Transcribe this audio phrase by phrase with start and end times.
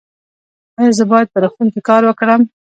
[0.79, 2.41] ایا زه باید په روغتون کې کار وکړم؟